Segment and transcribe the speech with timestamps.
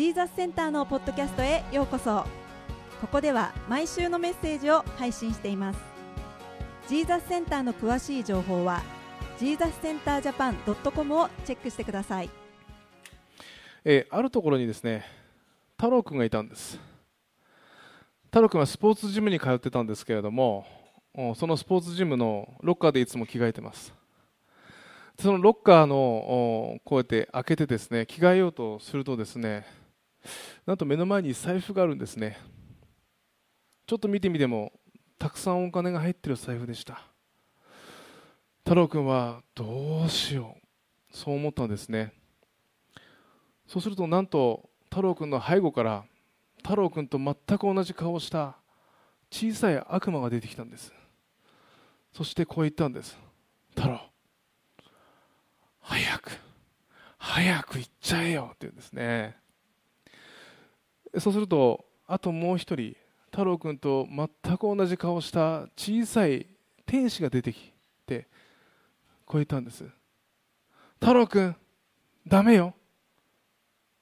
[0.00, 2.24] ジーザスセンターのポッドキャストへようこそ。
[3.02, 5.78] ここでは毎週のメッセージを配信しています。
[6.88, 8.80] ジーザスセンターの詳しい情報は
[9.38, 12.30] ジーザスセンタージャパン .com をチェックしてください、
[13.84, 15.04] えー、あるところにですね
[15.76, 16.80] 太郎くんがいたんです。
[18.28, 20.64] 太郎くんはスポーツジムに通ってたんですけれども
[21.36, 23.92] そのスポーツジムのロッカーでいつも着替えてます。
[25.18, 29.78] そのロッカーのこうやって開けてですね着替えようとするとですね
[30.66, 32.38] なんと目の前に財布があるんですね。
[33.86, 34.72] ちょっと見てみても
[35.18, 37.02] たくさんお金が入ってる財布でした。
[38.64, 41.16] 太郎君はどうしよう。
[41.16, 42.12] そう思ったんですね。
[43.66, 46.04] そうするとなんと太郎君の背後から
[46.58, 48.56] 太郎君と全く同じ顔をした
[49.30, 50.92] 小さい悪魔が出てきたんです。
[52.12, 53.18] そしてこう言ったんです。
[53.70, 54.00] 太郎
[55.80, 56.30] 早く
[57.18, 59.39] 早く行っちゃえよって言うんですね。
[61.18, 62.96] そうするとあともう一人
[63.30, 66.46] 太郎君と全く同じ顔をした小さい
[66.86, 67.72] 天使が出てき
[68.06, 68.26] て
[69.24, 69.84] こう言ったんです。
[71.00, 71.54] 太郎君
[72.26, 72.74] ダメよ。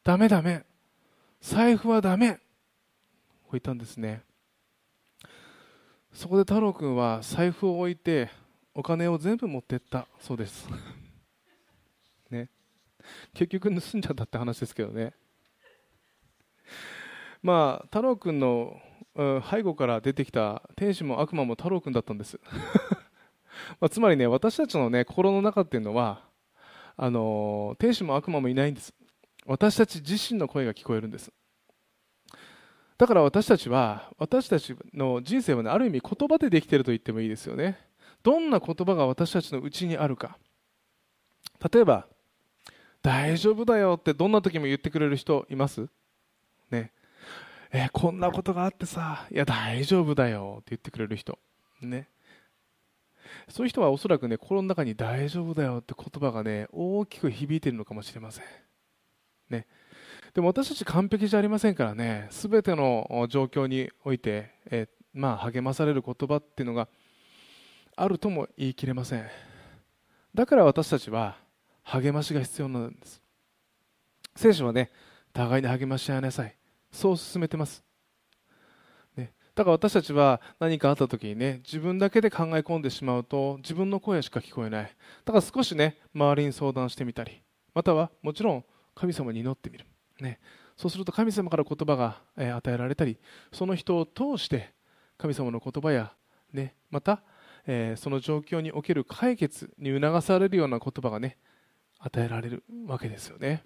[0.03, 0.65] ダメダメ。
[1.41, 2.33] 財布はダメ。
[2.33, 4.23] こう言ったんですね。
[6.13, 8.31] そこで太郎君は財布を置いて
[8.75, 10.69] お金を全部持ってったそうです。
[12.31, 12.49] ね。
[13.35, 15.13] 結局盗んじゃったって話ですけどね。
[17.43, 18.81] まあ太郎君の
[19.51, 22.39] 背後から出てきた天使も悪魔も太郎君だったんです。
[23.81, 26.25] まあつまりね私たちのね心の中っていうのは
[26.97, 28.95] あの天使も悪魔もいないんです。
[29.47, 31.33] 私たち自身の声が聞こえるんです。
[32.99, 37.79] だから私たちは私たちの人生は、ね、ある意味言葉でできてると言ってもいいですよね。
[38.23, 40.37] どんな言葉が私たちのうちにあるか。
[41.73, 42.07] 例えば
[43.01, 45.89] 大丈夫だよってどんな時も言ってくれる人います？
[46.71, 46.93] ね。
[47.73, 51.39] えー、こんなことがあってさいや大丈夫だよって言ってくれる人
[51.81, 52.09] ね
[53.49, 58.45] そういう人はおそらくね心の中に大丈夫だよって言葉がね大きく響いているのかもしれません
[59.51, 59.67] ね
[60.35, 66.89] でも私たち完璧じゃありませんからね、すべての状況において、えー、まあ、励まされる言葉っていうのが
[67.97, 69.27] あるとも言い切れません。
[70.35, 71.39] だから私たちは
[71.83, 73.23] 励ましが必要なんです。
[74.37, 74.91] 聖書はね、
[75.33, 76.58] 互いに励まし合いなさい。
[76.91, 77.85] そう進めてます。
[79.17, 84.97] ね、だから私たちは何かあった時にね、自分だけで考え込んでしまうと自分の声しか聞こえない。
[85.25, 87.43] だから少しね、周りに相談してみたり、
[87.75, 89.87] またはもちろん神様に祈ってみる。
[90.21, 90.41] ね、
[90.77, 93.19] そうすると神様から言葉が、え与えられたり
[93.53, 94.73] その人を通して
[95.17, 96.13] 神様の言葉や、
[96.53, 97.23] ね、また、
[97.67, 101.37] えー、その状況における解決に促されるような言葉がね
[101.99, 103.65] 与えられるわけですよね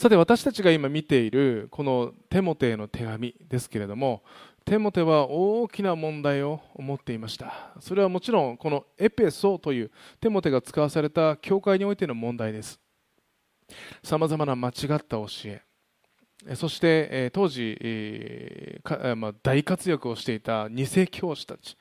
[0.00, 4.22] さて私たちが今見ているこのテモテへの手紙ですけれども
[4.64, 7.74] テモテは大きな問題を持っていました。
[7.80, 12.80] それはもちろんこのエペソというテモテが使わされた教会においての問題です。
[14.02, 15.60] さまざまな間違った教え。
[16.54, 18.80] そして、当時、
[19.42, 21.76] 大活躍をしていた偽教師たち、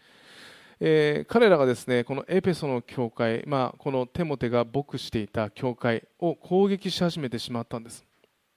[1.29, 8.08] 彼らがですねこのエペソの教会、まあ、このテモテが牧していた教会を攻撃し始めてしまったんです。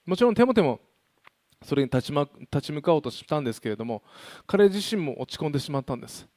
[0.07, 0.81] もちろんテモテも
[1.63, 4.03] それに立ち,、ま、立ち向かおうとしたんですけれども
[4.47, 6.29] 彼自身も落ち込んでしまったんです。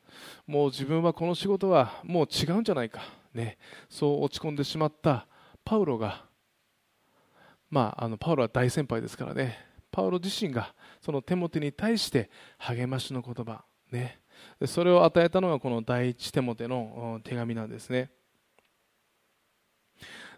[0.48, 3.02] もう自分はこの仕事はもう違うんじゃないか、
[3.34, 3.58] ね、
[3.90, 5.28] そう落ち込んでしまった
[5.66, 6.26] パウロが
[7.70, 9.58] まあ、あのパウロは大先輩ですからね。
[9.92, 14.20] パウロ自身がそのテモテに対して励ましの言葉、ね、
[14.66, 18.12] それを与えたのがこの第一テモテの手紙なんですね。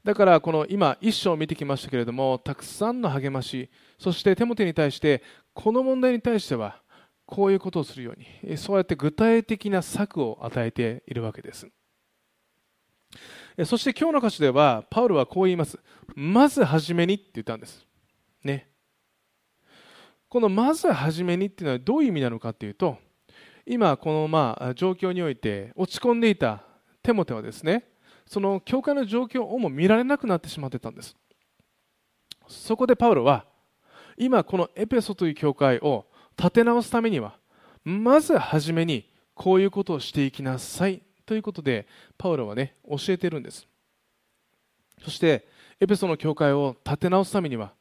[0.08, 3.70] だからこの今一章を見てきましたけれどもたくさんの励まし
[4.00, 5.22] そしてテモテに対して
[5.54, 6.82] この問題に対しては
[7.26, 11.68] こういうことをするようにそうやって具体的な策を与えているわけです
[13.66, 15.80] そして今日の歌詞では、パウルはこう言います。
[16.14, 17.88] まずはじめにって言ったんです。
[18.44, 18.70] ね。
[20.30, 23.00] このまずはじめにっていうのはどういう意味なのかっていうと、
[23.66, 26.62] 今このまあ状況において落ち込んでいた
[27.02, 27.86] テモテはですね、
[28.28, 31.16] その教会の状況をも見られなくなってしまってたんです。
[32.48, 33.46] そこでパウロは、
[34.18, 36.06] 今このエペソという教会を
[36.38, 37.38] 立て直すためには、
[37.84, 41.88] まずはじめにこういうことをしていきなさいということで
[42.18, 43.68] パウロはね教えてるんです。
[45.04, 45.48] そして
[45.80, 47.72] エペソの教会を立て直すためには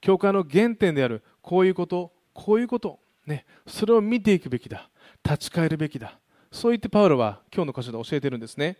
[0.00, 4.88] 教会の原点であるこういうことこういうこと、ね、それを見ていくべきだ。
[5.24, 6.18] 立ち返るべきだ。
[6.52, 8.76] そう言ってパウロは今日の箇所で教えてるんですね。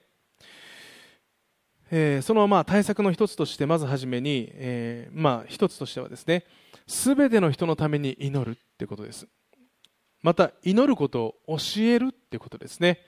[1.91, 6.45] えー、そのまあ対策の一つとしてまずはじめに、えー、まあ一つとしてはですね
[6.87, 9.27] 全ての人のために祈るってことです。
[10.21, 13.01] また祈ることを教えるってことですね。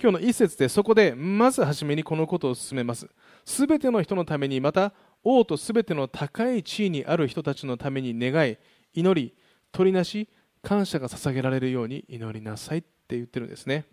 [0.00, 3.08] 今日の一節でそこでまずはじめにこのことを進めます。
[3.44, 4.92] 全ての人のためにまた
[5.24, 8.58] 王と全ての高い地位にある人たちのために願い
[8.94, 9.34] 祈り
[9.72, 10.28] 取りなし
[10.62, 13.86] 感謝が捧げられるように祈りなさいって言ってるんですね。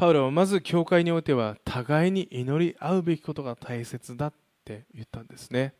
[0.00, 4.32] パウロはまず教会においては互いに祈り合うべきことが大切だっ
[4.64, 5.74] て言ったんですね。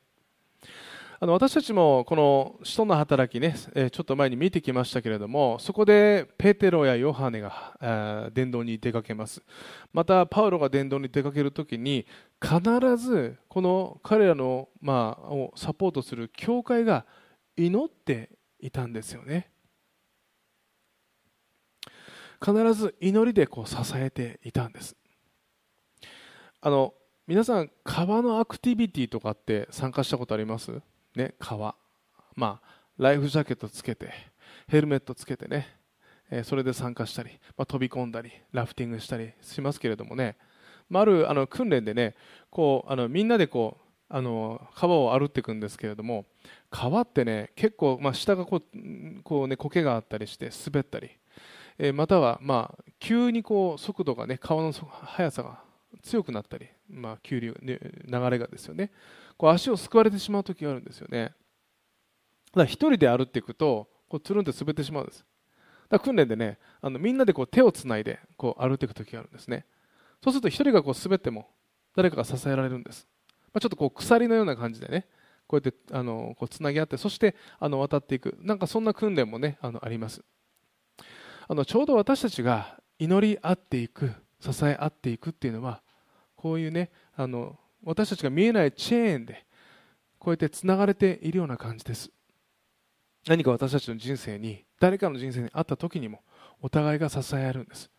[1.20, 9.42] あの私たちもこの使徒の働きね、えちょっと前に見てきましたけれどもそこでペテロやヨハネが伝道に出かけます。
[9.94, 12.04] またパウロが伝道に出かけるときに
[12.42, 12.60] 必
[12.98, 17.06] ずこの彼らの、まあ、をサポートする教会が
[17.56, 18.28] 祈って
[18.58, 19.48] いたんですよね。
[22.44, 24.96] 必ず祈りでこう支えていたんです。
[26.60, 26.94] あの
[27.26, 30.72] 皆さん川のアクティビティとかって参加したことあります？
[31.14, 31.74] ね、川、
[32.34, 34.12] まあ、ライフジャケットつけて、
[34.68, 35.68] ヘルメットつけてね、
[36.30, 40.36] え、それで参加したり、まあ、飛び込んだり、ラフティングしたりしますけれどもね、
[40.88, 42.14] まあ、あるあの訓練でね、
[42.50, 46.26] こうあのみんなでこうあの川を歩っていくんですけれども、
[46.68, 51.10] 川ってね、結構、まあ、下がこうこう、ね、苔があったりして滑ったり、
[51.82, 55.62] え、または、まあ、急にこう速度がね、川の速さが
[56.02, 58.92] 強くなったり、まあ、急流、ね、流れがですよね。
[59.38, 61.24] こう足をすくわれてしまう時があるんですよね。
[61.24, 61.34] だか
[62.56, 65.20] ら一人で歩っていくとこうつるんで滑ってしまうんです。
[65.20, 65.28] だか
[65.92, 69.64] ら訓練でねあのみんなでこう手をつないでこう歩いていく時があるんですね。
[70.22, 71.48] そうすると一人がこう滑っても
[71.96, 73.08] 誰かが支えられるんです。
[73.54, 75.06] まあ、ちょっとこう鎖のような感じでね
[75.46, 80.22] こうやってあのこうつなぎ合ってそしてあの渡っていくなんかそんな訓練もねあのあります
[81.50, 85.82] あのちょうど私たちが祈り合っていく支え合っていくっていうのは
[86.36, 89.44] こういうねあの私たちが見えないチェーンで
[90.20, 92.12] こうやってつながれているような感じです。
[93.26, 96.20] 何か私たちの人生に誰かの人生にあった時にも
[96.62, 97.90] お互いが支え合えるんです。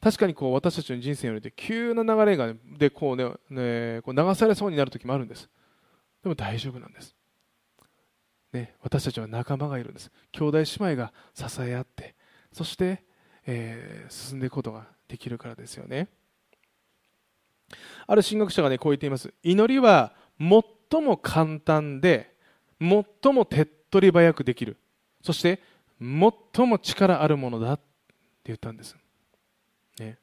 [0.00, 5.50] 確かにこう私たちの人生において急な流れがでこう、ねね、こう流されそうになる時もあるんです。
[6.22, 7.16] でも大丈夫なんです、
[8.52, 10.12] ね、私たちは仲間がいるんです。
[10.30, 12.14] 兄弟姉妹が支え合って
[12.56, 13.02] そして、
[13.44, 16.08] えー、進んでいくことができるからですよね。
[18.06, 19.34] ある神学者がねこう言っています。
[19.42, 22.34] 祈りは最も簡単で
[22.80, 24.78] 最も手っ取り早くできる。
[25.20, 25.60] そして
[26.00, 27.82] 最も力あるものだって
[28.44, 28.96] 言ったんです、
[29.98, 30.18] ね、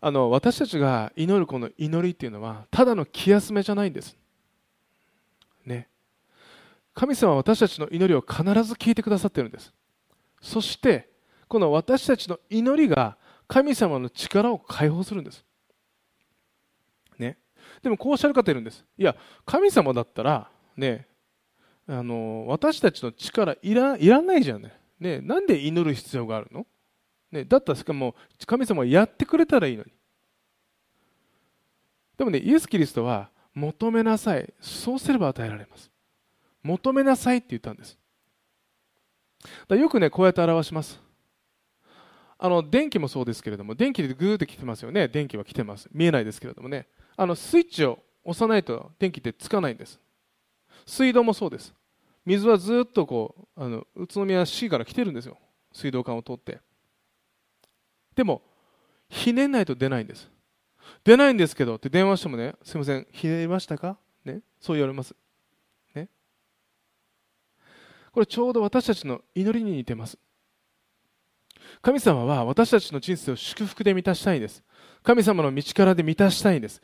[0.00, 4.16] あの私たちが祈るこの祈りっていうのはただの気休めじゃないんです、
[5.64, 5.88] ね、
[6.94, 9.72] 神様は私たちの祈りを必ず聞いてくださってるんです。
[10.46, 11.10] そして
[11.48, 13.16] この私たちの祈りが
[13.48, 15.44] 神様の力を解放するんです
[17.18, 17.36] ね
[17.82, 18.84] でもこうおっしゃる方いるんです。
[18.96, 21.06] いや、神様だったら、ね、
[21.88, 24.72] あの私たちの力いらいらないじゃんね。
[24.98, 26.66] ね、なんで祈る必要があるの、
[27.30, 28.14] ね、だったらしかも
[28.46, 29.92] 神様がやってくれたらいいのに。
[32.16, 34.52] でもね、イエス・キリストは求めなさい。
[34.60, 35.90] そうすれば与えられます。
[36.62, 37.98] 求めなさいって言ったんです。
[39.68, 41.00] だよくね、こうやって表します。
[42.38, 45.08] あの電気もそうですけれども、電気でぐーって来てますよね。
[45.08, 45.88] 電気は来てます。
[45.92, 46.86] 見えないですけれどもね。
[47.16, 49.98] あのスイッチを押さないと電気ってつかないんです
[50.84, 51.72] 水道もそうです
[52.26, 55.38] 水はずっとこうあの宇都宮市から来てるんですよ
[55.72, 56.58] 水道管を通って
[58.14, 58.42] でも
[59.08, 60.28] ひねんないと出ないんです
[61.04, 63.96] 出ないんですけどって電話してもねすいませんひねりましたか？
[64.24, 65.14] ねそう言われます
[68.16, 70.16] これちょうど私たちの祈りに似てます。
[71.82, 74.64] 神様は私たちの人生を祝福で満たしたいんです。
[75.02, 76.80] 神様の道からで満たしたいんです。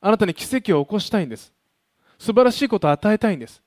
[0.00, 1.52] あなたに奇跡を起こしたいんです。
[2.18, 3.62] 素晴らしいことを与えたいんです。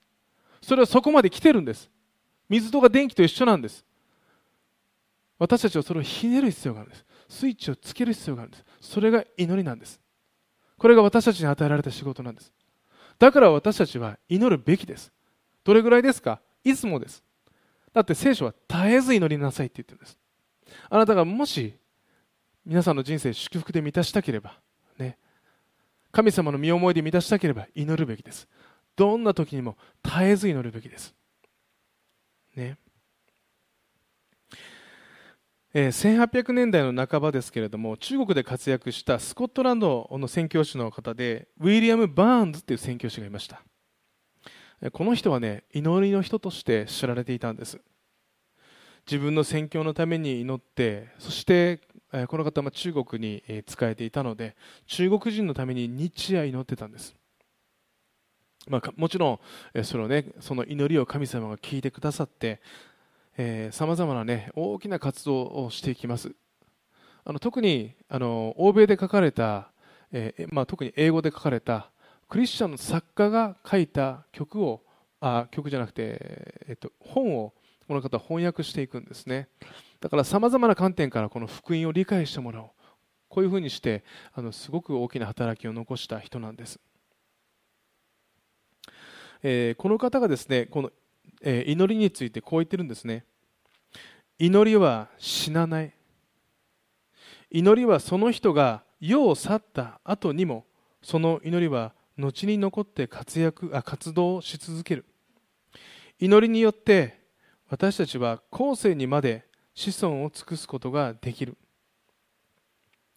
[0.64, 1.88] それはそこまで来てるんです。
[2.50, 3.86] 水とか電気と一緒なんです。
[5.38, 7.06] 私たちはそれをひねる必要があるんです。
[7.30, 8.66] スイッチをつける必要があるんです。
[8.82, 10.02] それが祈りなんです。
[10.80, 12.52] これが私たちに与えられた仕事なんです。
[13.20, 15.12] だから私たちは祈るべきです。
[15.64, 16.42] どれぐらいですか？
[16.64, 17.24] いつもです
[17.94, 20.18] だって聖書は絶えず祈りなさいって言ってるんです
[20.90, 21.78] あなたがもし
[22.66, 24.60] 皆さんの人生祝福で満たしたければ
[24.98, 25.18] ね
[26.14, 28.48] 神様の身思いで満たしたければ祈るべきです。
[28.96, 31.16] どんな時にも絶えず祈るべきです。
[32.56, 32.78] ね。
[35.74, 43.64] えー、1800年代の半ばですけれども中国で活躍したスコットランドの宣教師の方でウィリアム・バーンズという宣教師がいました
[44.92, 47.80] この人はね祈りの人として知られていたんです。
[49.06, 51.82] 自分の宣教のために祈ってそして
[52.28, 54.56] この方は中国に仕えていたので
[54.88, 57.14] 中国人のために日夜祈ってたんです、
[58.68, 59.42] まあ、もちろ
[59.74, 62.62] んそれをねその祈りを神様が聞いてくださって
[63.72, 66.34] さまざまなね大きな活動をしていきます。
[67.26, 69.72] あの特にあの欧米で書かれた、
[70.12, 71.90] えまあ、特に英語で書かれた
[72.34, 74.82] クリスチャンの作家が書いた曲を
[75.22, 76.18] あ曲じゃなくて、
[76.68, 77.54] えっと、本を
[77.88, 79.50] この方は翻訳していくんですね。
[80.00, 82.70] だからさまざまな観点からこの福音を理解してもらおう。
[83.30, 86.80] こういうふうにしてあのすごく大きな働きを残した人なんです、
[89.44, 90.92] えーこの方がですねこの、
[91.44, 93.26] えー祈りについてこう言ってるんですね。
[94.40, 95.94] 祈りは死なない。
[97.52, 100.66] 祈りはその人が世を去った後にも
[101.04, 105.06] その祈りは後に残って活躍あ活動し続ける。
[106.20, 107.20] 祈りによって
[107.70, 111.58] 私たちは後世にまで子孫を尽くすことができる。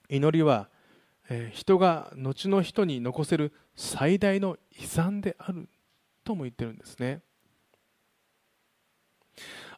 [0.09, 0.69] 祈りは、
[1.29, 5.69] えー人が後の人に残せる最大の遺産である
[6.25, 7.21] とも言ってるんですね。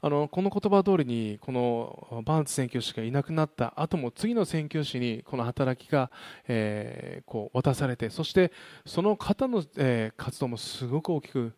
[0.00, 6.10] あのこの言葉通りにこのバーンツ宣教師がいなくなった後も次の宣教師にこの働きが、
[6.46, 8.52] えーこう渡されてそして
[8.86, 11.52] その方の、えー活動もすごく大きく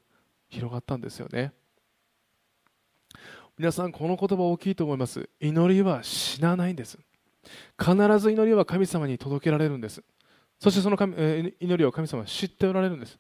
[0.49, 1.53] 広がったんですよね。
[3.59, 5.29] 皆さんこの言葉大きいと思います。
[5.39, 6.99] 祈りは死なないんです。
[7.79, 10.03] 必ず祈りは神様に届けられるんです。
[10.59, 13.19] そしてその神、えー祈りを神様は知っておられるんです。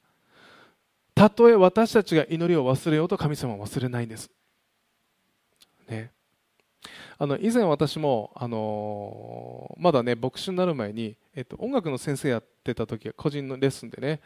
[1.14, 4.30] たとえ私たちが祈りを忘れようと神様は忘れないんです。
[5.90, 6.12] ね、
[7.18, 14.20] あの以前私も、あのーまだね牧師になる前に、えっと、音楽の先生やってた時は個人のレッスンでね、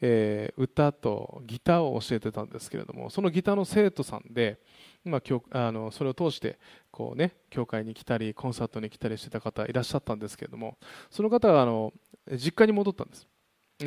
[0.00, 4.58] えー歌とギターを教えてたんですけれどもそのギターの生徒さんで、
[5.04, 6.58] まあ、教あのそれを通して
[6.90, 10.76] こう、ね、教会に来たりコンサートに来たりしてた方いらっしゃったんですけれども
[11.10, 11.92] その方があの
[12.32, 13.26] 実家に戻ったんです。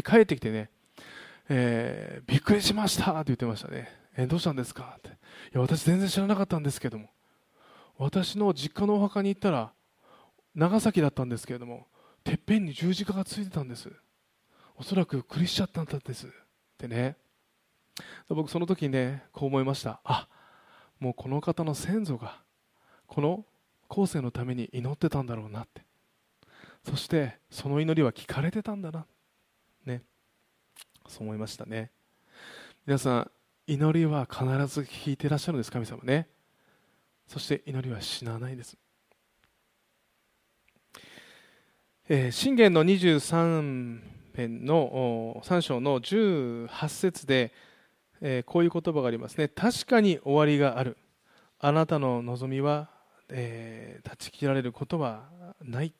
[0.03, 0.69] 帰ってきてね、
[1.49, 5.09] えーびっくりしましたって言ってましたね、えどうしたんですかって。
[5.09, 5.11] い
[5.53, 7.09] や私全然知らなかったんですけども。
[8.01, 9.71] 私の実家のお墓に行ったら
[10.55, 11.85] 長崎だったんですけれども
[12.23, 13.91] てっぺんに十字架がついてたんです。
[14.75, 16.25] おそらくクリスチャンだったんです。
[16.25, 16.29] っ
[16.79, 17.15] てね
[18.27, 20.01] 僕その時にねこう思いました。
[20.03, 20.27] あ
[20.99, 22.41] もうこの方の先祖が
[23.05, 23.45] この
[23.87, 25.83] 後世のために祈ってたんだろうなって。
[26.89, 29.05] そしてその祈りは聞かれてたんだな。
[29.85, 30.01] ね。
[31.07, 31.91] そう思いましたね。
[32.87, 33.31] 皆さん
[33.67, 36.27] 祈りは必ず聞いてらっしゃるんです神様ね。
[37.31, 38.77] そして祈りは死なないです、
[42.09, 44.01] えー信玄の23
[44.35, 47.53] 編の3章の18節で、
[48.19, 49.47] えーこういう言葉がありますね。
[49.47, 50.97] 確かに終わりがある。
[51.57, 52.89] あなたの望みは、
[53.29, 55.29] えー断ち切られることは
[55.61, 55.93] ない。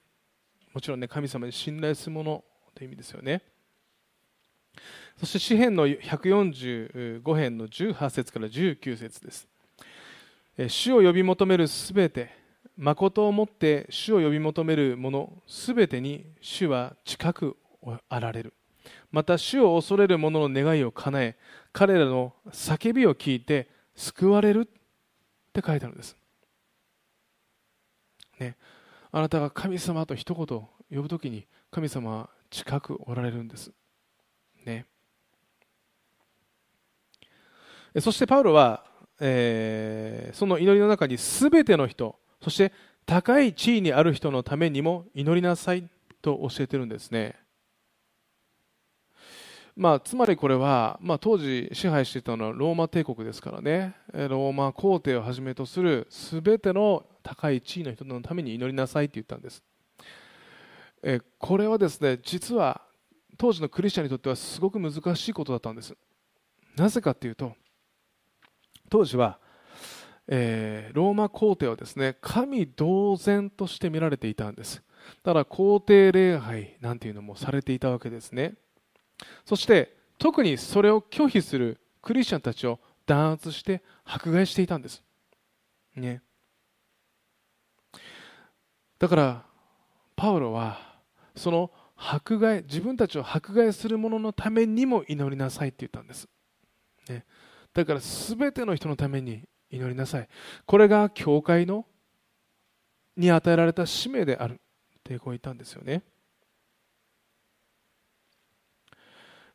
[0.73, 2.43] もちろんね神様に信頼するもの
[2.75, 3.41] という意味ですよね。
[5.15, 9.50] そして詩篇の145編の18節から19節です。
[10.57, 12.29] 主を呼び求めるすべて
[12.77, 17.57] 誠をもって主を呼び求める者すべてに主は近く
[18.09, 18.53] あられる。
[19.11, 21.37] また主を恐れる者の願いを叶え
[21.71, 24.65] 彼らの叫びを聞いて救われるっ
[25.53, 26.15] て書いてあるんです、
[28.39, 28.55] ね、
[29.11, 30.67] あなたが神様と一言呼
[31.03, 33.71] ぶときに神様は近くおられるんです。
[34.65, 34.85] ね。
[37.99, 38.85] そしてパウロは
[39.23, 42.73] えーその祈りの中に全ての人そして
[43.05, 45.87] 高い地位にある人のためにも祈りなさい
[46.21, 47.35] と教えてるんですね、
[49.75, 53.95] まあ、つまりこれは、まあ、当時支配していたのはローマ帝国ですからね。
[54.13, 59.63] ローマ皇帝をはじめとする全ての高い地位の人のために祈りなさいって言ったんです、
[61.03, 62.81] えーこれはですね実は
[63.37, 65.95] 当時のクリスチャンにとってはすごく難しいことだったんです。
[66.75, 67.53] なぜかというと
[68.91, 69.39] 当時は、
[70.27, 74.83] えーローマ皇帝はですね神同然として見られていたんです。
[75.23, 78.53] だから皇帝礼拝なんていうのもされていたわけですね。
[79.45, 85.01] そして特にそれを拒否するクリスチャンたちを弾圧して迫害していたんです。
[85.95, 86.21] ね。
[88.99, 89.45] だから
[90.15, 90.77] パウロは
[91.35, 96.27] その迫害自分たちを迫害する者のためにも祈りなさいって言ったんです、
[97.07, 97.25] ね、
[97.73, 100.27] だから全ての人のために祈りなさい。
[100.65, 101.85] これが教会の
[103.15, 104.57] に与えられた使命であるっ
[105.03, 106.01] てこう言ったんですよね、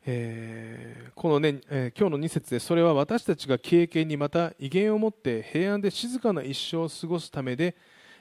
[0.05, 7.75] えーこのね、えー今日の2節でそれは私たちが経験にまた威厳を持って平安で静かな一生を過ごすためで、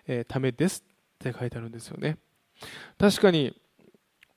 [0.07, 2.17] えーためですって書いてあるんですよね。
[2.99, 3.55] 確かに、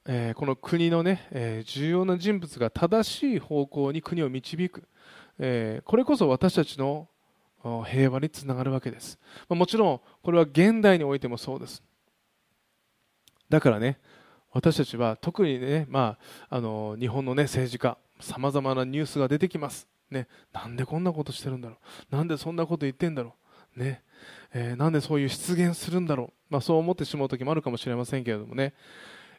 [0.05, 4.87] えー、この国のね、え、重要な人物が正しい方向に国を導く、
[5.39, 7.07] え、これこそ私たちの
[7.87, 9.19] 平和につながるわけです、
[9.49, 11.83] ま、もちろんこれは現代においてもそうです。
[13.49, 13.99] だからね
[14.51, 16.17] 私たちは特にね、ま
[16.49, 21.77] あ、あの日本の、ね、政治家さまざまなニュースが出てきます、ね、なんでこんなことしてるんだろ
[22.11, 22.15] う。
[22.15, 23.35] なんでそんなこと言ってんだろ
[23.75, 24.03] う、ね
[24.53, 28.73] えー、なんでそういう出現するんだろう、まあ、そう思ってしまう時もあるかもしれませんけれどもね、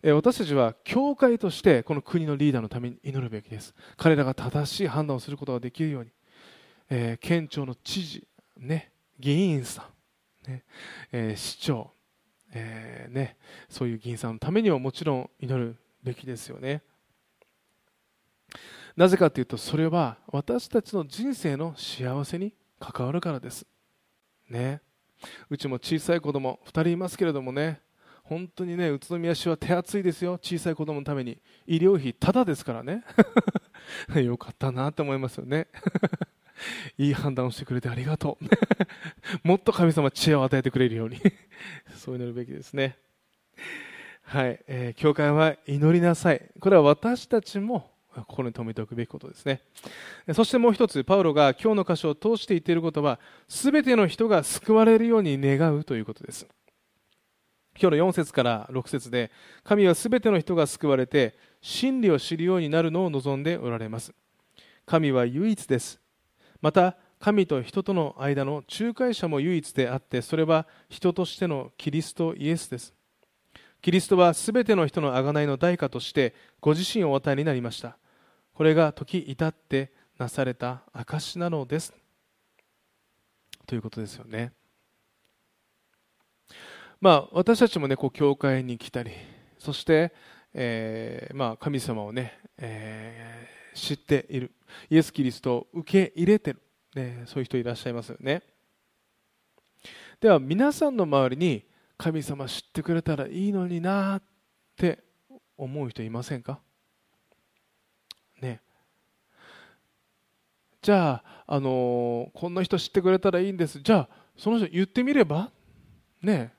[0.02, 6.11] 私たちは教会としてこの国のリーダーのために祈るべきです彼らが正しい判断をすることができるように、
[6.88, 8.26] えー、県庁の知事、
[8.57, 9.88] ね、議員さ
[10.47, 10.64] ん、ね
[11.12, 11.90] え市長
[12.52, 13.37] えー、ね、
[13.69, 16.83] そういう議員さんのためにはもちろん祈るべきですよね。
[18.97, 23.66] なぜかというとそれは私たちの人生の幸せに関わるからです。
[24.49, 24.80] ね、
[25.49, 27.80] うちも小さい子供2人いますけれどもね
[28.31, 30.39] 本当にね宇都宮市は手厚いですよ。
[30.41, 31.37] 小さい子供のために。
[31.67, 33.03] 医療費ただですからね。
[34.23, 35.67] よかったなって思いますよね。
[36.97, 38.45] いい判断をしてくれてありがとう。
[39.43, 41.21] もっと神様知恵を与えてくれるように。
[41.97, 42.99] そう祈るべきですね。
[44.23, 46.53] はい、えー、教会は祈りなさい。
[46.61, 49.61] これは私たちも心に留めておくべきことですね。
[50.35, 53.19] そしてもう一つパウロが今日の箇所を通して言っていることは
[53.49, 56.47] 全ての人が救われるように願うということです。
[57.81, 59.31] 今日の4節から6節で
[59.65, 64.13] 神は全ての人が救われて真理を知るようになるのを望んでおられます。
[64.85, 65.99] 神は唯一です。
[66.61, 72.93] また神と人との間の仲介者も唯一であってそれは人としてのキリストイエスです。
[73.81, 77.97] キリストはすべての人の贖いの代価としてご自身をお与えになりました。
[78.53, 81.95] これが時至ってなされた証なのです。
[83.67, 84.53] ということですよね。
[87.00, 89.11] まあ私たちもねこう教会に来たり
[89.59, 90.12] そして、
[90.52, 94.50] えー、まあ神様をね、えー知っている。
[94.90, 96.61] イエス・キリストを受け入れてる、
[96.97, 98.43] ね、そういう人いらっしゃいますよね。
[100.21, 101.65] では皆さんの周りに
[101.97, 104.23] 神様知ってくれたらいいのになっ
[104.76, 105.04] て
[105.56, 106.58] 思う人いませんか？
[108.43, 108.60] ね。
[110.82, 113.78] じゃあ、あのー、こんな人知ってくれたらいいんです。
[113.78, 115.52] じゃあその人言ってみれば？
[116.21, 116.52] ね。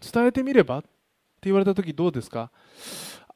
[0.00, 0.78] 伝えてみれば？
[0.78, 0.88] って
[1.42, 2.50] 言われた時どうですか？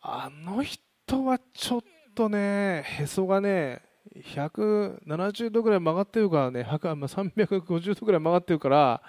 [0.00, 1.82] あの人はちょっ
[2.14, 3.82] とね、へそがね、
[4.16, 9.02] 170度ぐらい曲がってるからね、350度ぐらい曲がってるから、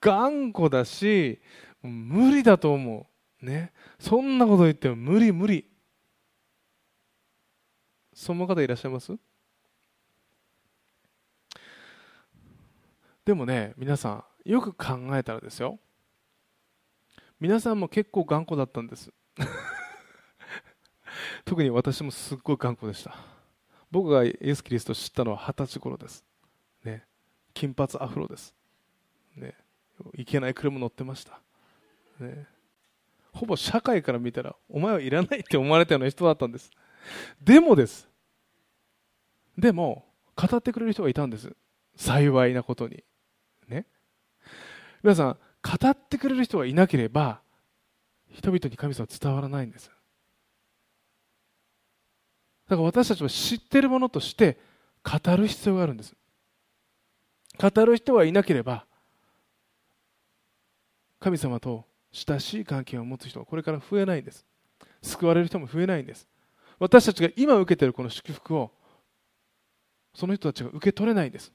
[0.00, 1.40] 頑固だし、
[1.82, 3.06] 無理だと思
[3.42, 3.44] う。
[3.44, 3.72] ね。
[3.98, 5.68] そんなこと言っても無理無理。
[8.14, 9.12] そんな方いらっしゃいます？
[13.24, 15.78] でもね、皆さん、よく考えたらですよ。
[17.38, 19.12] 皆さんも結構頑固だったんです。
[21.44, 23.14] 特に私もすっごい頑固でした。
[23.90, 26.24] 僕がイエス・キリストを知ったのは二十歳頃です、
[26.84, 27.06] ね、
[27.54, 28.54] 金髪アフロです、
[29.36, 29.54] ね、
[30.14, 31.40] いけない車乗ってました、
[32.18, 32.46] ね、
[33.32, 36.70] ほぼ社会から見たらお前はいらないって思われたような人だったんです。
[37.40, 38.08] でもです。
[39.56, 41.54] でも語ってくれる人がいたんです。
[41.94, 43.04] 幸いなことに。
[43.68, 43.86] ね。
[45.02, 47.40] 皆さん語ってくれる人がいなければ
[48.30, 49.90] 人々に神様は伝わらないんです。
[52.68, 54.58] だから私たちは知っているものとして
[55.02, 56.14] 語る必要があるんです。
[57.58, 58.84] 語る人はいなければ
[61.18, 64.44] 神様と親しい関係を持つ人はこれから増えないんです。
[65.02, 66.28] 救われる人も増えないんです。
[66.78, 68.70] 私たちが今受けているこの祝福を
[70.14, 71.52] その人たちが受け取れないんです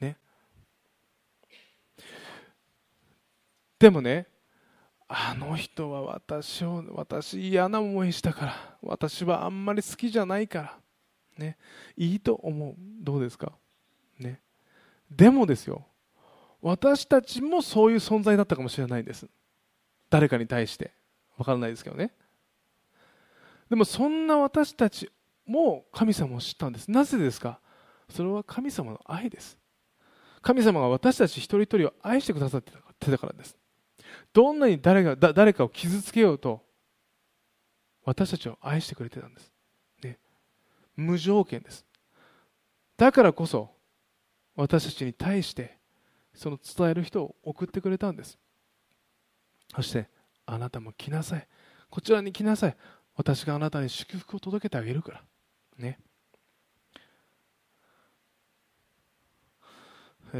[0.00, 0.16] ね
[3.84, 4.26] でもね
[5.08, 10.78] あの人は私を私嫌な思いしたから私はあんまり好きじゃないから
[11.36, 11.58] ね
[11.94, 12.74] いいと思う。
[12.78, 13.52] どうですか？
[14.18, 14.40] ね。
[15.10, 15.84] でもですよ
[16.62, 19.26] 私たちもそういう存在だったかもしれないんです。
[20.08, 20.94] 誰かに対して。
[21.36, 22.10] わからないですけどね。
[23.68, 25.10] でもそんな私たち
[25.44, 26.90] も神様を知ったんです。
[26.90, 27.60] なぜですか？
[28.08, 29.58] それは神様の愛です。
[30.40, 32.72] 神様が私たち一人一人を愛してくださって
[33.10, 33.58] たからです。
[34.34, 36.60] どんなに誰が誰かを傷つけようと
[38.04, 39.52] 私たちを愛してくれてたんです、
[40.02, 40.18] ね、
[40.96, 41.86] 無条件です。
[42.96, 43.70] だからこそ
[44.56, 45.78] 私たちに対して
[46.34, 48.36] その伝える人を送ってくれたんです。
[49.74, 50.08] そして
[50.46, 51.46] あなたも来なさい。
[51.88, 52.76] こちらに来なさい。
[53.16, 55.22] 私があなたに祝福を届けてあげるから。
[55.78, 56.00] ね。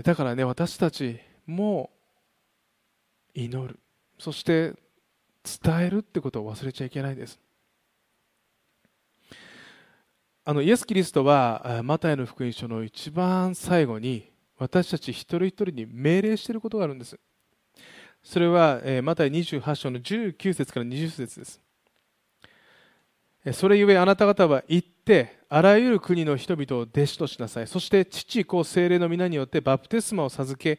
[0.02, 1.90] だからね私たちも
[3.35, 3.78] 祈る。
[4.18, 4.74] そして
[5.62, 7.38] 伝えるってことを忘れちゃいけないです。
[10.46, 17.18] あのイエス・キリストはマタイの福音書の一番最後に私たち一人一人に命令していることがあるんです。
[18.22, 21.61] それはマタイ28章の19節から20節です。
[23.53, 27.66] それゆえあなた方は行ってあらゆる国の人々を弟子としなさい。
[27.66, 30.79] そして父子精霊の皆によってバプテスマを授け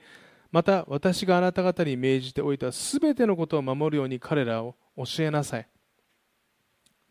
[0.51, 5.67] また私があなた方に命じておいたすべてのことを守るように彼らを教えなさい。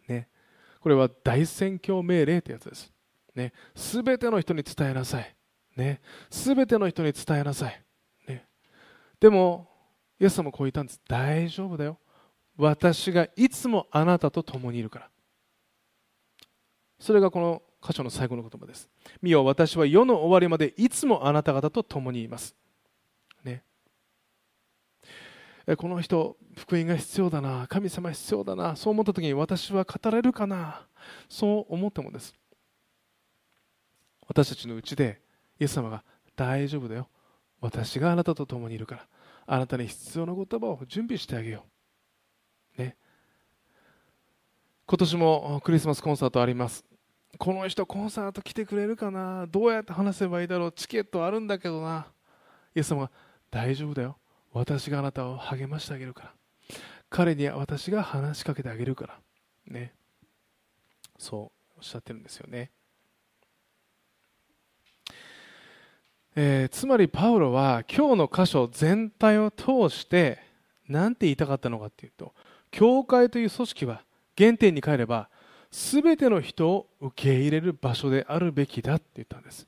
[0.08, 0.28] ね、
[0.80, 2.92] これは大宣教命令ってやつです。
[3.34, 5.34] ね、すべての人に伝えなさい。
[5.76, 7.82] ね、すべての人に伝えなさい。
[8.28, 8.46] ね、
[9.20, 9.68] でも、
[10.20, 11.00] イエス様こう言ったんです。
[11.08, 11.98] 大丈夫だよ。
[12.56, 15.10] 私がいつもあなたと共にいるから。
[16.98, 18.88] それがこの箇所の最後の言葉です。
[19.20, 22.54] 見よ、私は世の終わりまでいつもあなた方と共にいます。
[25.78, 30.86] この人福音が必要だな神様必要だなそう思った時に私は語れるかな
[31.28, 32.34] そう思ってもです。
[34.26, 35.20] 私たちのうちで
[35.58, 36.04] イエス様が
[36.36, 37.08] 大丈夫だよ。
[37.60, 39.06] 私があなたと共にいるから
[39.46, 41.64] あなたに必要な言葉を準備してあげよ
[42.78, 42.82] う。
[42.82, 42.96] ね。
[44.86, 46.84] 今年もクリスマスコンサートあります。
[47.38, 49.46] この人コンサート来てくれるかな？
[49.46, 50.72] どうやって話せばいいだろう？
[50.72, 52.06] チケットあるんだけどな。
[52.74, 53.10] イエス様が
[53.50, 54.18] 大丈夫だよ。
[54.54, 56.32] 私があなたを励ましてあげるから。
[57.10, 59.20] 彼には私が話しかけてあげるから。
[59.66, 59.92] ね。
[61.18, 62.70] そうおっしゃってるんですよね、
[66.36, 70.40] えー、つまりパウロは今日の箇所全体を通して
[70.88, 72.34] 何て言いたかったのかっていうと
[72.70, 74.02] 教会という組織は
[74.36, 75.28] 原点に帰れば
[75.70, 79.66] 全ての人を受け入れる場所であるべきだって言ったんです。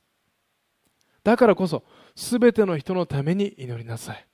[1.24, 1.82] だからこそ
[2.14, 4.26] 全ての人のために祈りなさい。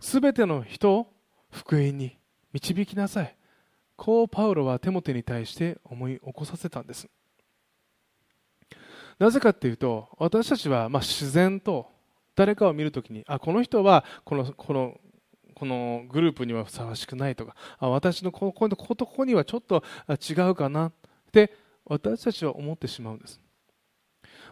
[0.00, 1.12] すべての人を
[1.50, 2.18] 福音に
[2.52, 3.36] 導きなさい。
[3.96, 7.08] こうパウロはテモテに対して思い起こさせたんです。
[9.18, 11.86] なぜかっていうと私たちはま自然と
[12.34, 15.00] 誰かを見るときにあこの人はこのこの
[15.54, 20.88] このグループにはふさわしくないとかあ私のこここことここにはちょっと違うかな。
[20.88, 20.92] っ
[21.32, 23.40] て私たちは思ってしまうんです。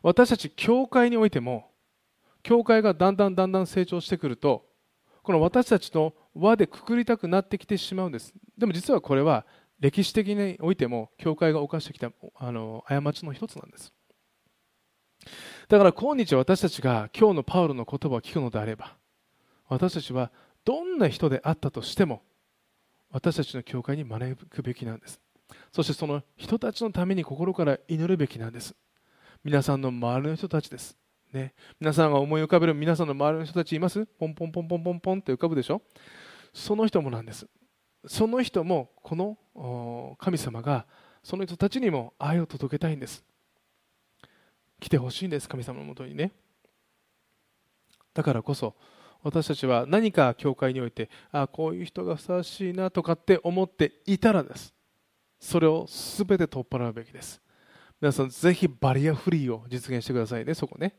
[0.03, 1.71] 私たち教会においても
[2.43, 4.70] 教会がだんだんだんだん成長してくると
[5.23, 8.33] この私たちの輪でくくりたくなってきてしまうんです。
[8.57, 9.45] でも実はこれは
[9.81, 13.93] 歴史的においても教会が犯してきたあの過ちの一つなんです。
[15.69, 18.97] だから今日私たちが今日のパウロの言葉を聞くのであれば
[19.69, 20.31] 私たちは
[20.65, 22.23] どんな人であったとしても
[23.11, 25.21] 私たちの教会に招くべきなんです。
[25.73, 28.75] そしてその人たちのために心から祈るべきなんです。
[29.43, 30.97] 皆さんの周りの人たちです。
[31.33, 34.05] ね、皆さんが思い浮かべる皆さんの周りの人たちいます？
[34.05, 35.83] ポンポンポンポンポンポンって浮かぶでしょ？
[36.53, 37.47] その人もなんです。
[38.07, 40.87] その人もこの神様が
[41.23, 43.23] その人たちにも愛を届けたいんです。
[44.81, 46.33] 来てほしいんです神様のもとにね。
[48.15, 48.75] だからこそ
[49.23, 54.75] 私たちは何か教会においてああこういう人がふさわしいなとかって思っていたらです。
[55.39, 57.41] それを全て取っ払うべきです。
[58.01, 60.95] 皆さんぜひバリアフリーを実現してくださいねそこね。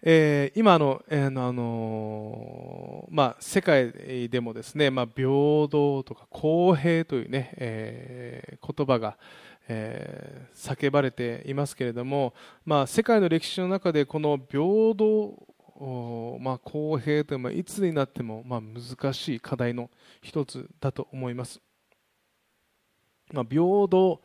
[0.00, 5.28] えー、今の、えー、あのまあ、世界でもですね、まあ、平
[5.68, 9.18] 等とか公平というね、えー、言葉が、
[9.66, 12.32] えー、叫ばれていますけれども、
[12.64, 19.90] まあ、世界の歴史の中でこの平等、まあ、公平というのはいつになっても、まあ、難しい課題の
[20.22, 21.60] 一つだと思います、
[23.32, 24.22] まあ、平等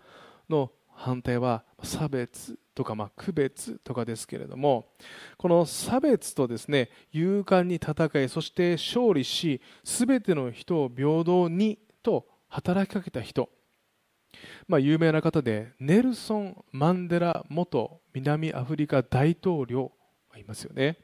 [0.49, 4.93] の反対は差別とか、まあ、区別とかですけれども
[5.37, 13.49] この差別とですね勇敢に戦いそして勝利し全ての人を平等にと働きかけた人、
[14.67, 19.91] まあ、有名な方でネルソン・マンデラ元南アフリカ大統領
[20.31, 20.97] がいますよね。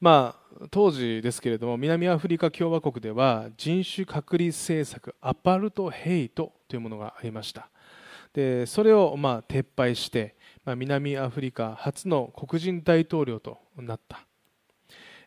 [0.00, 7.68] まあ、当時ですけれども南アフリカ共和国では人種隔離政策アパルトヘイトというものがありました
[8.32, 14.24] でそれをまあ撤廃して、まあ、南アフリカ初の黒人大統領となった、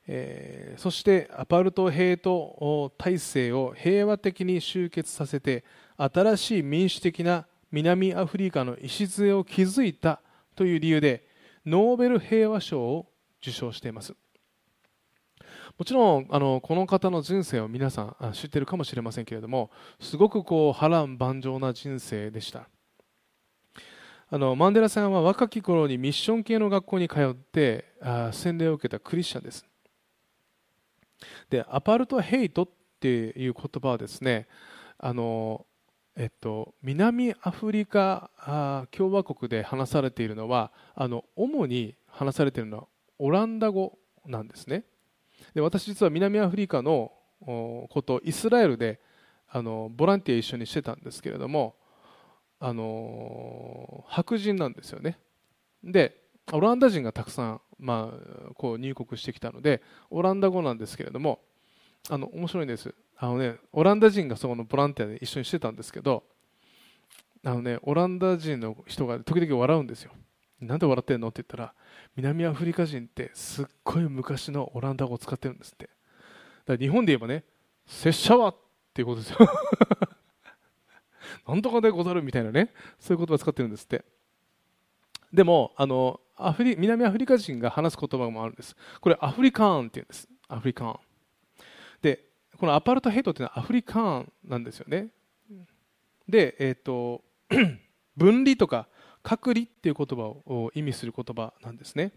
[0.07, 5.63] えー、そしてアパルトヘイト体制を平和的に終結させて
[5.97, 10.21] 新しい民主的な南アフリカの礎を築いた
[10.55, 11.27] という理由で
[11.65, 13.07] ノーベル平和賞を
[13.41, 14.15] 受賞しています。
[15.77, 22.69] もちろんあのこの方の人生を皆さん知ってるかもしれませんけれどもすごくこう波乱万丈な人生でした。
[24.33, 29.63] あのマンデラさんは若き頃にミッション系の学校に通ってあ洗礼を受けたクリスチャンです。
[31.51, 32.69] でアパルトヘイトっ
[32.99, 34.47] ていう言葉はですね
[34.97, 35.67] あの、
[36.15, 42.87] えっと、南アフリカ共和国で話されているのはあの主に話されているのは
[43.19, 44.83] オランダ語なんですね。
[45.53, 48.99] で私実は南アフリカのことイスラエルで
[49.47, 51.75] あのボランティア一緒にしてたんですけれども
[52.65, 55.19] あの白人なんですよね。
[55.83, 56.15] で
[56.53, 61.39] オランダ人がたくさん、まあ、こう入国してきたのでオランダ語なんですけれども
[62.09, 62.95] あの面白いんです。
[63.17, 66.23] あの、ね、オランダ人がそこのボランティアで一緒にしてたんですけど
[67.43, 70.11] あの、ね、オランダ人の人が時々笑うんですよ
[70.61, 71.27] なんで笑ってんの？
[71.27, 71.73] って言ったら
[72.15, 75.85] 南アフリカ人ってすっごい昔のオランダ語を使ってるんですって。
[75.85, 75.93] だか
[76.67, 77.43] ら日本で言えばね
[77.85, 78.55] 拙者はっ
[78.93, 79.37] ていうことですよ。
[81.47, 84.03] なんとかでござるみたいなねそういう言葉を使ってるんですって。
[85.33, 88.75] でもあのアフリ南アフリカ人が話す言葉もあるんです。
[89.01, 90.27] これアフリカーンっていうんです。
[90.47, 90.99] アフリカーン。
[92.01, 92.25] で
[92.57, 95.07] このアパルトヘイトっていうのはアフリカーンなんですよね。
[96.27, 97.23] でえっ、ー、と
[98.15, 98.87] 分離とか
[99.23, 102.11] 隔離っていう言葉を意味する言葉なんですね。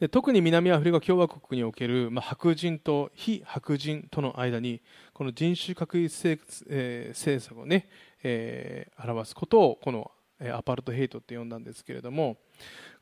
[0.00, 4.80] で特に南アフリカ共和国における、まあ、白人と非白人との間に
[5.12, 7.88] この人種隔離政,、えー、政策をね、
[8.22, 10.10] えー、表すことをこの
[10.52, 12.36] アパルトヘイトって呼んだんですけれども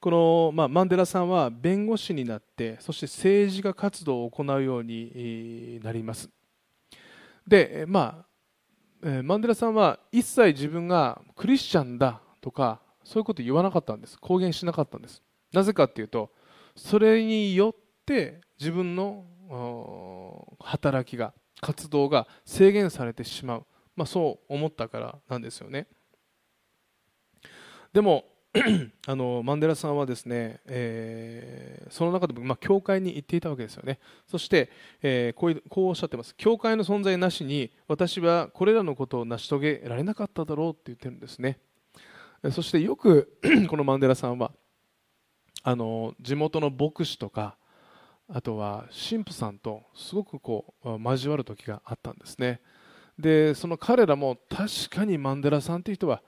[0.01, 6.29] この、まあ、マンデラさんは弁護士になってそして政治家活動を行うようになります。
[7.46, 8.25] で、ま
[9.03, 14.18] あ、マンデラさんは一切自分がクリスチャンだとかそういうこと言わなかったんです。
[14.18, 15.22] 公言しなかったんです。
[15.53, 16.31] なぜかっていうと
[16.77, 19.25] それによって自分の
[20.61, 25.87] 働きが活動が制限されてしまう、まあ、そう思ったからなんですよね。
[27.93, 28.25] でも
[29.07, 33.99] あのマンデラさんはですね、えー、その中でも、まあ、教会に行っていたわけですよね。
[34.27, 34.71] そして、
[35.03, 36.35] えー、こうこうおっしゃってます。
[36.37, 41.61] 教会の存在なしに私はこれらのことを成し遂げられなかっただろうって言ってるんですね。
[42.51, 43.39] そしてよく
[43.71, 44.53] このマンデラさんは
[45.62, 47.57] あの地元の牧師とか
[48.29, 52.61] あとは神父さんとすごくこう交わる時があったんですね。
[53.18, 56.22] でその彼らも確かにマンデラさんという人は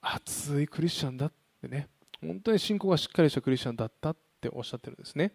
[0.00, 1.88] 熱いクリスチャンだってね
[2.20, 5.32] 本当に信仰がしっかりしたクリスチャンだったっておっしゃってるんですね。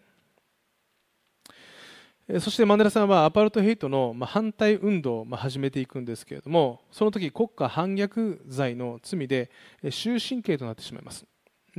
[2.42, 9.50] そしてマンデラさんはアパルトヘイトの反対運動を始めていくんですけれどもその時国家反逆罪の罪で
[9.92, 11.26] 終身刑となってしまいます。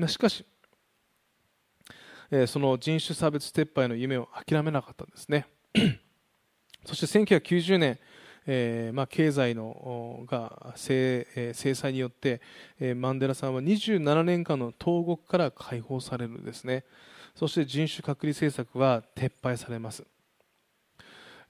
[0.06, 0.46] しかし
[2.46, 5.46] その人種差別撤廃の夢を諦めなかったんですね。
[6.84, 7.98] そして1990年、
[8.46, 12.40] えーまあ、経済のが制,、え、制裁によって、
[12.80, 16.84] え、マンデラさんは27年間の投獄から解放されるんですね。
[17.38, 20.04] そして人種隔離政策は撤廃されます、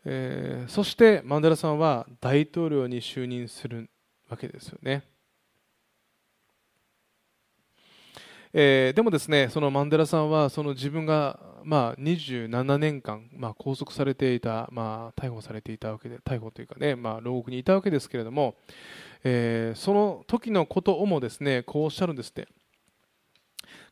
[0.05, 3.89] えー、そしてマンデラさんは大統領に就任する
[4.29, 5.05] わけですよね。
[8.53, 18.57] えー、でもですねそのマンデラさんはその自分が、まあ、27年間、まあ、拘束されていた、まあ、逮捕されていたわけで逮捕というかね、まあ、牢獄にいたわけですけれども、
[19.25, 22.49] え、その時のことをもですねこうおっしゃるんですって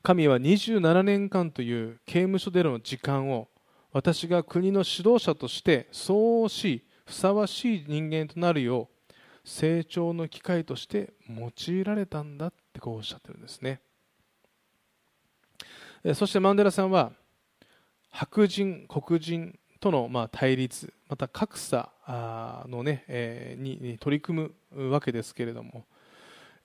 [0.03, 3.49] 神は27年間という刑務所での時間を
[3.93, 9.13] 私が国の指導者として相応しふさわしい人間となるよう
[9.45, 13.81] 成長の機会として用いられたんだってこうおっしゃってるんですね。
[16.15, 17.11] そしてマンデラさんは
[18.11, 21.91] 白人、黒人とのま対立また格差
[22.69, 25.85] の、ねえに取り組むわけですけれども、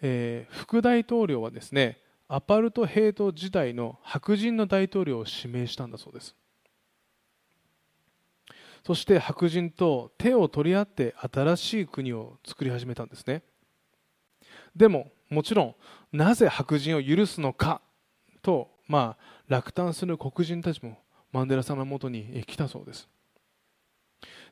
[0.02, 6.36] えー、副大統領はですねアパルトヘイト時代の白人の大統領を指名したんだそうです。
[8.86, 13.44] そして白人と手を取り合って新しい国を作り始めたんですね。
[14.76, 15.76] でももちろん
[16.12, 17.82] なぜ白人を許すのか
[18.42, 20.98] とまあ、落胆する黒人たちも
[21.32, 23.08] マンデラさんのもとに来たそうです。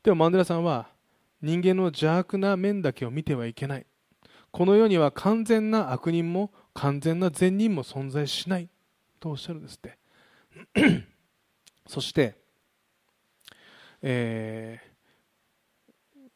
[0.02, 0.88] でもマンデラさんは
[1.42, 3.86] 人間の邪悪な面だけを見てはいけない。
[4.52, 8.70] この世には完全な悪人も完全な善人も存在しない。
[9.20, 9.98] とおっしゃるんですって。
[11.86, 12.36] そして、
[14.02, 16.30] えー、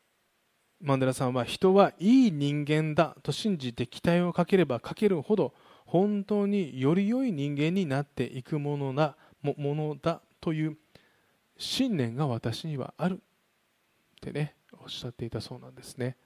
[0.82, 5.54] マンデラさんは人はいい人間だと信じて期待をかければかけるほど
[5.94, 10.78] 本当により良い人間になっていくものだもものだという
[11.56, 16.18] 信念が私にはあるってねおっしゃっていたそうなんですね。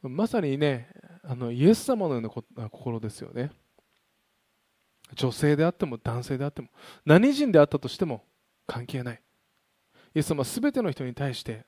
[0.00, 0.88] まさにね
[1.24, 3.50] あのイエス様のような心ですよね。
[5.14, 6.68] 女性であっても男性であっても
[7.04, 8.24] 何人であったとしても
[8.66, 9.20] 関係ない。
[10.14, 11.66] イエス様は全ての人に対して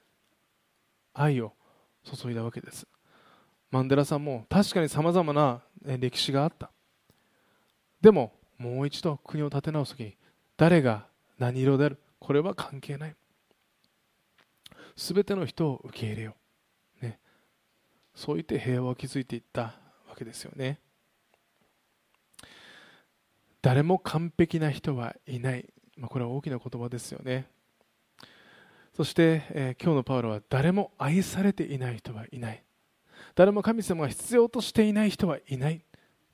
[1.12, 1.52] 愛を
[2.04, 2.86] 注いだわけです。
[3.70, 6.70] マンデラさんも確かにさまざまな歴史があった。
[8.00, 10.16] でももう一度国を立て直す時に
[10.56, 11.06] 誰が
[11.38, 11.98] 何色である？
[12.18, 13.16] これは関係ない。
[14.96, 16.34] 全ての人を受け入れよ
[17.00, 17.18] う、ね、
[18.14, 19.72] そう言って平和を築いていったわ
[20.16, 20.78] けですよね。
[23.62, 25.66] 誰も完璧な人はいない、
[25.96, 27.46] まあ、これは大きな言葉ですよね。
[28.96, 32.62] そして、えー、今日のパウロは誰も愛されていない人はいない。
[33.34, 35.84] 誰も神様が必要としていない人はいない。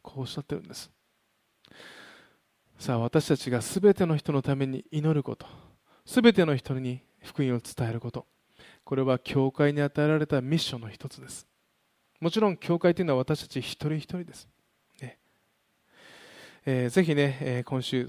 [0.02, 0.90] こうおっしゃってるんです。
[2.78, 5.46] さあ私たちが全ての人のために祈ること
[6.04, 8.26] 全ての人に福音を伝えること
[8.84, 11.46] これは教会に与えられたミッションの一つです。
[12.20, 14.48] もちろん教会というのは私たち一人一人です、
[15.00, 15.18] ね。
[16.64, 18.06] えー、ぜひね、えー、今週、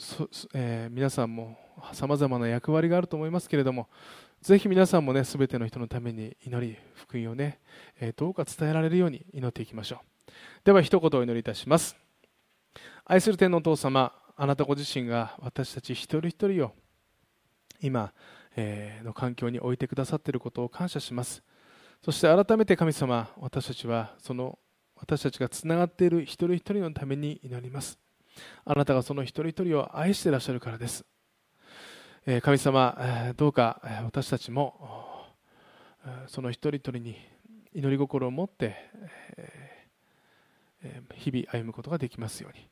[0.53, 1.57] えー、皆さんも
[1.93, 3.89] さまざまな役割があると思いますけれども
[4.47, 7.59] ぜひ皆さんもね全ての人のために祈り福音をね、
[7.99, 10.31] えどうか伝えられるように祈っていきましょう。
[10.63, 11.97] では一言お祈りいたします。
[13.03, 16.71] 愛する天のお父様あなたご自身が私たち一人一人を
[17.81, 18.13] 今、
[18.55, 21.43] えの環境に置いてくださっていることを感謝します。
[22.01, 24.57] そして改めて神様私たちはその
[24.95, 27.99] 私たちがつながっている一人一人のために祈ります。
[28.63, 31.05] あなたがその一人一人を愛していらっしゃるからです。
[32.41, 35.23] 神様どうか私たちも
[36.27, 37.15] その一人一人に
[37.73, 38.75] 祈り心を持って
[41.15, 42.67] 日々歩むことができますように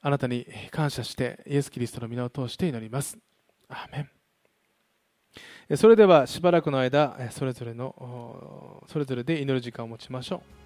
[0.00, 3.16] あなたに感謝してイエス・キリストの皆を通して祈ります。
[3.68, 4.08] アーメ
[5.70, 10.61] ンそれではしばらくの間それぞれのそれぞれで祈る時間を持ちましょう。